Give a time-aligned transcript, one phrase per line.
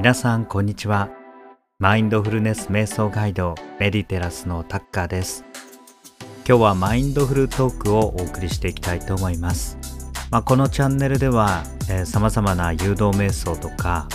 [0.00, 1.10] 皆さんこんにちは。
[1.78, 5.44] マインドフルネス瞑想ガイドメディテラスのタッカーです。
[6.48, 9.76] 今日はマインドフルトークをお送りしていきたいと思います。
[10.30, 14.08] まあ、このチャンネルでは、えー、様々な誘導瞑想とか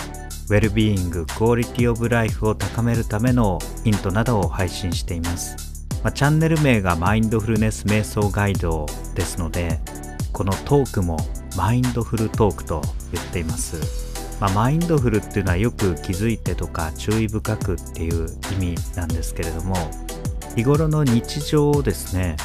[0.50, 9.78] ウェルビーイングクオリティオブライフを高めるためのヒントなどを配信しています、まあ、チャンネル名がマインドフルネス瞑想ガイドですので
[10.32, 11.16] このトークも
[11.56, 12.82] マインドフルトークと
[13.12, 14.05] 言っています。
[14.40, 19.74] まあ、マインドフルっていうのはよく気づいてとか注意深くっていう意味なんですけれども
[20.54, 22.36] 日頃の日常をですね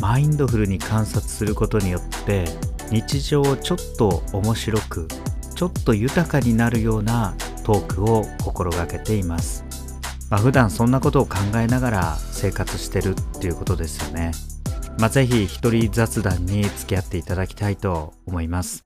[0.00, 2.44] マインドフルに観察することによって
[2.90, 5.08] 日常をちょっと面白く
[5.54, 9.64] ちょっと豊かになるようなトークを心がけています、
[10.30, 14.32] まあ、普段そんなことを考えながら生活してるっていうことですよね。
[14.98, 18.85] まあ、ぜひ一人雑談に付き合っていただきたいと思います。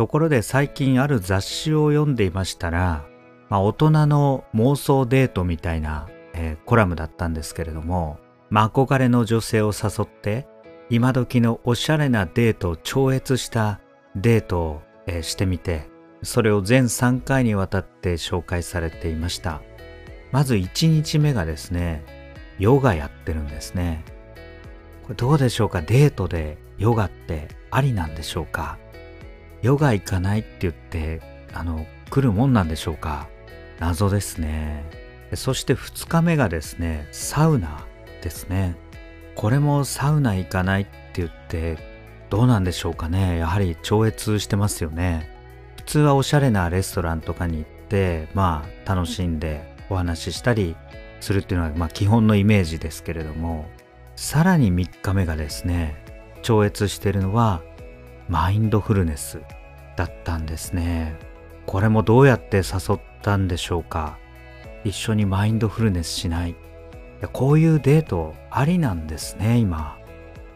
[0.00, 3.04] ところで最近ある雑誌を読んでいましたら、
[3.50, 10.48] まあ、大人の妄想デートみたいな、えー、コラムだったんですけれども、まあ、憧れの女性を誘って
[10.88, 13.78] 今時のおしゃれなデートを超越した
[14.16, 15.90] デートを、えー、してみて
[16.22, 19.60] それを全3回にわたって紹介されていました。
[20.32, 22.06] まず1日目がですね
[22.58, 24.06] ヨガやってるんですね。
[25.02, 25.82] これどうでしょうか？
[25.82, 28.78] デートでヨガってありなんでしょうか？
[29.62, 31.20] ヨガ行かないって言って、
[31.52, 33.28] あの、来るもんなんでしょうか？
[33.78, 34.84] 謎ですね。
[35.34, 37.84] そして2日目がですね、サウナ
[38.22, 38.76] ですね。
[39.36, 41.78] これもサウナ行かないって言って、
[42.30, 43.38] どうなんでしょうかね？
[43.38, 45.30] やはり超越してますよね。
[45.76, 50.76] 普通はおしゃれなレストランとかに行って、まあ楽しんでお話ししたり
[51.20, 53.68] するっていうのは、まあ基本のイメージですけれども、
[54.16, 56.04] さらに3日目がですね、
[56.42, 57.62] 超越してるのは
[58.30, 59.40] マインドフルネス
[59.96, 61.16] だったんですね。
[61.66, 64.18] これもどうやって誘ったんでしょうか？
[64.84, 66.50] 一緒にマインドフルネスしない。
[66.50, 66.54] い
[67.32, 69.98] こういうデートありなんですね、今。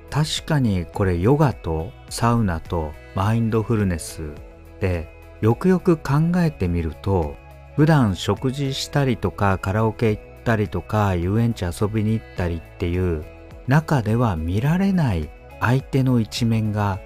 [0.08, 4.30] 確かにこれヨガとサウナとマインドフルネス
[4.78, 5.08] で
[5.40, 7.34] よくよく考えてみると
[7.74, 13.24] 普段食事したりとかカラオケ行ったりとか遊園地遊びに行ったりっていう
[13.66, 15.28] 中では見られない
[15.58, 17.00] 相手の一面が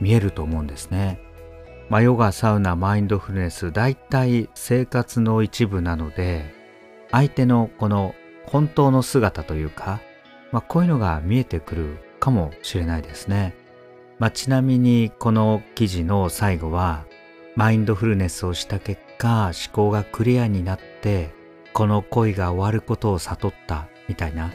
[0.00, 1.20] 見えると思うんですね。
[1.88, 6.54] まあ、ヨガ、サウナ、マインドフルネス、大体生活の一部なので、
[7.10, 8.14] 相手のこの
[8.44, 10.00] 本当の姿というか、
[10.52, 13.54] まあ、こういうのが見えてくるかもしれないですね。
[14.18, 17.06] まあ、ちなみにこの記事の最後は、
[17.56, 21.30] マインドフルネスをした結果、思考がクリアになって、
[21.72, 24.52] この恋が終わることを悟ったみたいな、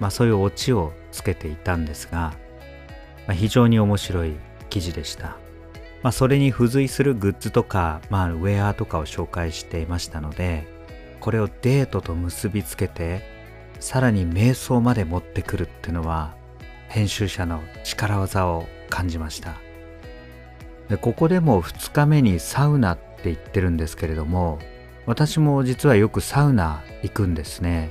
[0.00, 2.34] まあ、そういうオチをつけていたんですが、
[3.26, 4.34] まあ、非常に面白い
[4.72, 5.36] 記事でした。
[6.02, 10.66] まあ、それに付随するグッズとか、まあ、ウェアとかを紹介していましたので、
[11.20, 13.22] これをデートと結びつけて、
[13.80, 16.34] さらに瞑想まで持ってくるっていうのは、
[16.88, 19.56] 編集者の力技を感じました。
[20.88, 24.58] でここでも2日目にサウナって言ってるんですけれども、
[25.04, 27.90] 私も実はよくサウナ行くんですね。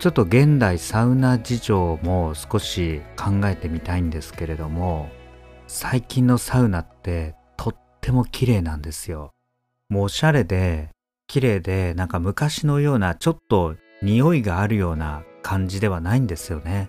[0.00, 5.10] ちょっと現代サウナ事情も少し考えてみたいんですけれども、
[5.70, 9.32] 最近のサウナってとっても綺麗なんですよ。
[9.90, 10.88] もうおしゃれで
[11.26, 16.88] 綺麗でなんか昔のようなちょっと匂いがあるような感じではないんですよね。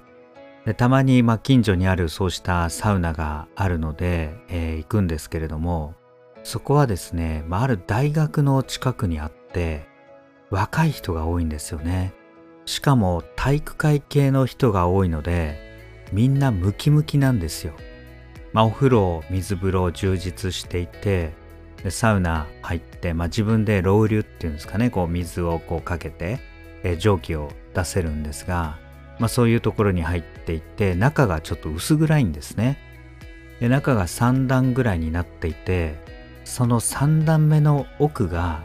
[0.66, 5.96] でたまにま近所にあるそうしたサウナがあるので、えー、行くんですけれども
[6.44, 9.88] そこはですね、まあ、ある大学の近くにあって
[10.52, 12.14] 若い人が多いんですよね。
[12.66, 15.60] しかも体育会系の人が多いので
[16.14, 17.74] みんなムキムキなんですよ。
[18.54, 21.34] まあ、お風呂水風呂充実していて
[21.84, 26.40] でサウナ入って、まあ、自分でロウリュっていうんですかねこう水をこうかけて、
[26.84, 28.78] え蒸気を出せるんですが、
[29.18, 32.78] まあ、そういうところに入っていって中がちょっと薄暗いんですね。
[33.60, 35.96] で中が3段ぐらいになっていて
[36.46, 38.64] その3段目の奥が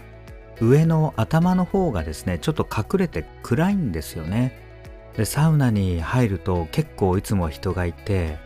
[0.61, 4.61] 上の頭の方がですねちょっと隠れて暗いんですよね。
[5.17, 8.39] でサウナに入ると結構いつも人がいて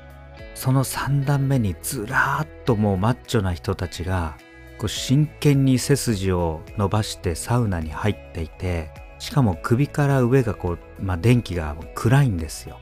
[0.55, 4.37] その3段目にずらーっともうマッチョな人たちが
[4.79, 12.79] こう真剣に背筋を伸ばしてサウナに入っていてしかも首から上がこう、まあ、電気が暗いんですよ。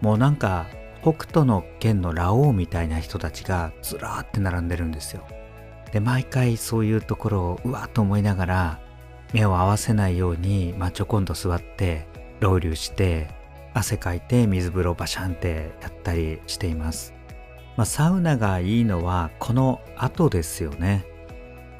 [0.00, 0.66] もうなんか
[1.02, 5.26] 北斗の剣のラオウみたいな人たちがずらーって並んでるんですよ。
[5.92, 8.80] で毎回そういうところをうわっと思いながら
[9.32, 12.06] 目を合わせないように、まあ、ちょこんと座って
[12.40, 13.28] ロウリュして
[13.74, 17.14] 汗かいて水風呂バシャンってやったりしています。
[17.76, 21.06] まあ、サウナがいいのはこの後ですよね。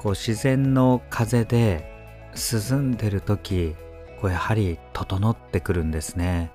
[0.01, 1.85] こう自然の風で
[2.33, 3.75] 涼んでる時
[4.19, 6.51] こうやはり整ってくるんですね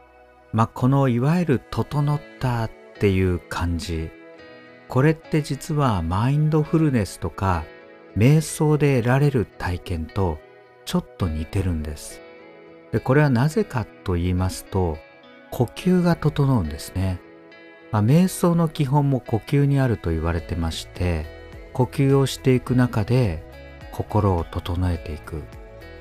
[0.53, 4.11] まあこのいわゆる整ったっていう感じ
[4.89, 7.65] これって実はマインドフルネスとか
[8.17, 10.39] 瞑想で得られる体験と
[10.85, 12.21] ちょっと似てるんです
[12.91, 14.99] でこれはなぜかと言いますと
[15.51, 17.21] 呼吸が整うんですね、
[17.93, 21.27] まあ、瞑想の基本も呼吸にあると言われてまして
[21.73, 23.45] 呼吸をしていく中で
[23.93, 25.37] 心を整えていく、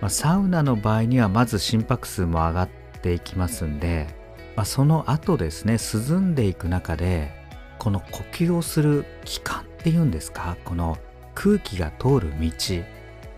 [0.02, 2.70] まあ、サウナの場合にはまず心拍数も上がっ
[3.02, 4.08] ていきますんで、
[4.56, 7.32] まあ、その後ですね涼んでいく中で
[7.78, 10.98] この呼吸をする期間っていうんですかこの
[11.34, 12.52] 空気が通る道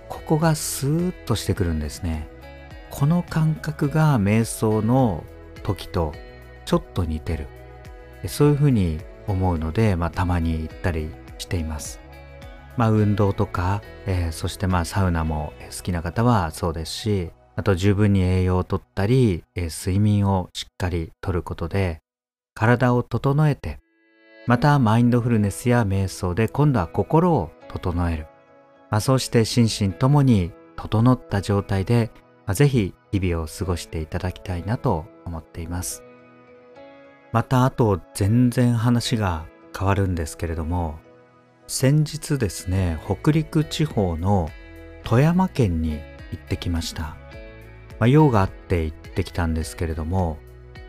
[0.07, 2.27] ここがスーッとしてくるんですね。
[2.89, 5.23] この感覚が瞑想の
[5.67, 6.13] 時と
[6.65, 7.47] ちょっと似てる
[8.27, 11.99] そういうふうに思うので、まあ、たまに行ったりしています
[12.77, 22.01] まあ運動とか、えー、そしてまあサウナも好きな方はそうですしあと十分に栄養をとったり、えー、睡眠をしっかりとることで
[22.53, 23.79] 体を整えて
[24.47, 28.27] またマインドフルネスや瞑想で今度は心を整える。
[28.89, 32.11] まあ、そうして心身ともに整った状態で、
[32.45, 36.03] まあ、ぜひ日々を過ごしていただきたいなと思っています。
[37.31, 39.45] またあと全然話が
[39.77, 40.97] 変わるんですけれども、
[41.67, 44.49] 先日ですね、北陸地方の
[45.03, 45.99] 富山県に
[46.31, 47.15] 行ってきました。
[47.99, 50.37] まあ、用があって行ってきたんですけれども、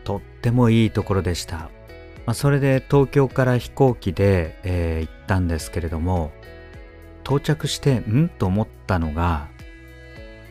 [0.03, 1.69] とってもいいところでした。
[2.25, 6.31] まあ、それで東京から飛行機で、えー、行ったんですけれども
[7.23, 8.29] 到着してん？
[8.29, 9.47] と思ったのが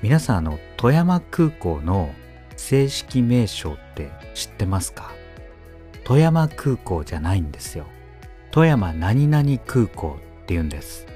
[0.03, 2.11] 皆さんあの富山空港の
[2.59, 5.11] 正式名称って知ってますか？
[6.05, 7.87] 富山空港じゃないんですよ
[8.51, 11.07] 富山何々空港って言うんです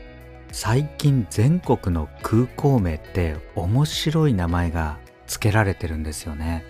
[0.52, 6.64] 最近全国の空港名って面白い名前が付けられてるんですよね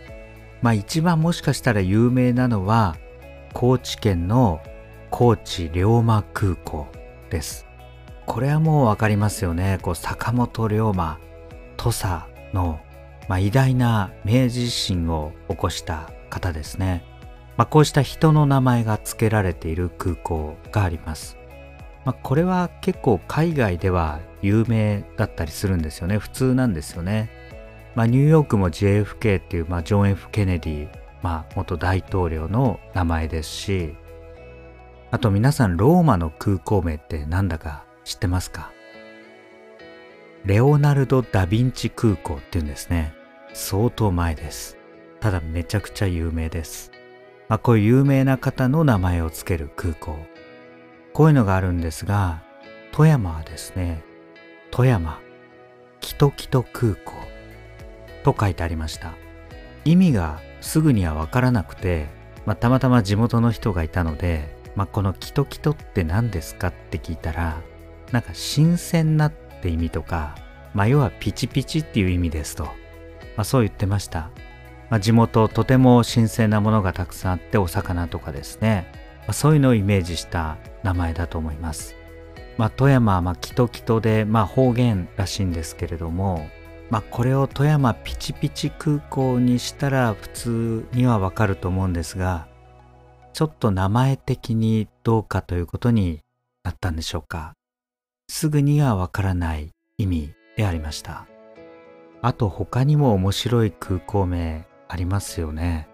[0.62, 2.96] まあ一番もしかしたら有名なのは
[3.52, 4.60] 高知県の
[5.10, 6.86] 高知龍馬空港
[7.28, 7.66] です。
[8.24, 9.78] これはもうわかりますよね。
[9.82, 11.18] こう坂本龍馬、
[11.76, 12.22] 土佐
[12.54, 12.80] の、
[13.28, 17.04] まあ、偉大な明治維新を起こした方ですね。
[17.56, 21.36] まあ、こうした人の名前が付けられている空港があります。
[22.04, 26.18] まあ、これは結構海外では有名だったりするんですよね。
[26.18, 27.30] 普通なんですよね。
[27.94, 33.94] まあ、ニューヨークも JFK っていう、まあ、ジョン・ F・ ケネディまあ、元大統領の名前ですし、
[35.10, 38.72] あと皆さんローマの空港名ってなんだか知ってますか？
[40.44, 43.14] レオナルド・ダ・ヴィンチ空港っていうんですね。
[43.52, 44.76] 相当前です。
[45.20, 46.90] ただめちゃくちゃ有名です。
[47.48, 50.18] まあ、こういう有名な方の名前を付ける空港。
[51.12, 52.42] こういうのがあるんですが、
[52.90, 54.02] 富山はですね、
[54.72, 55.20] 富山、
[56.00, 57.12] キトキト空港
[58.24, 59.12] と書いてありました。
[59.84, 62.08] 意味がすぐには分からなくて、
[62.46, 67.60] まあ、たまたま地元の人がいたので、まあ、このキトキトって何ですかって聞いたら、
[68.10, 70.34] なんか新鮮なっって意味とか、
[70.74, 72.72] まあ、要はピチピチっていう意味ですと、ま
[73.38, 74.30] あ、そう言ってました。
[74.90, 78.86] まあ、地元とても新鮮なものがたくさんあってお魚とかですね、
[79.20, 81.94] まあ、そういうのをイメージした名前だと思います。
[82.58, 86.46] まあ、富山はまあキトキトで、まあ、方言らしいんですけれども、
[86.90, 92.46] まあこれを富山ピチピチ空港にしたら普通にはわかると思うんですが、
[93.32, 96.20] ちょっと名前的にどうかということに
[96.64, 97.54] なったんでしょうか。
[98.34, 101.26] すぐにはわからない意味でありました。
[102.22, 105.86] あと他にも面白い空港名ありますよね。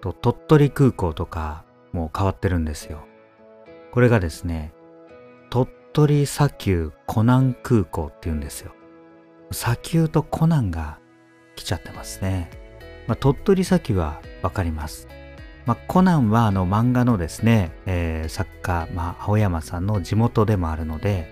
[0.00, 3.06] と鳥取空港とかもう変わってるんですよ。
[3.92, 4.72] これがですね、
[5.50, 8.72] 鳥取砂丘湖南空港って言うんですよ。
[9.50, 10.98] 砂丘とコナンが
[11.56, 12.48] 来ちゃってますね。
[13.06, 15.08] まあ、鳥取砂丘はわかります。
[15.68, 21.28] まあ、コナンはあの漫画のですね、えー、作家、まあ、青山さんの地元でもあるので、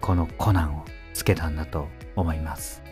[0.00, 2.84] このコナンをつけたんだと思います。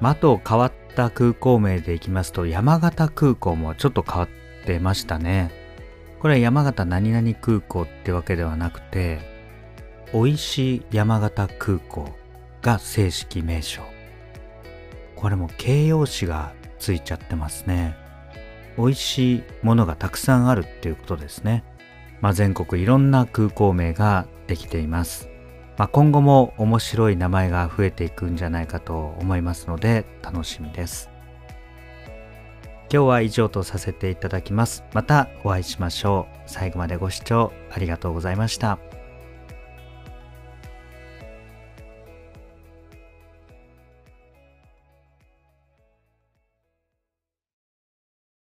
[0.00, 4.28] まあ、あと変わった空港名でいきますと、山形空港もちょっと変わっ
[4.64, 5.52] てましたね。
[6.20, 9.18] これは山形何々空港ってわけではなくて、
[10.14, 12.08] 美味しい山形空港
[12.62, 13.82] が正式名称。
[15.16, 18.07] これも形容詞がついちゃってますね。
[18.78, 21.64] 美味しいものがたくさんあるっていうことですね。
[22.20, 25.28] まあ、全国いろんな空港名ができています。
[25.76, 31.10] まあ、今後も面白い名前が増えていくんじゃないかと思いますので楽しみです。
[32.90, 34.82] 今日は以上とさせていただきます。
[34.94, 36.38] またお会いしましょう。
[36.46, 38.78] 最後までご視聴ありがとうございました。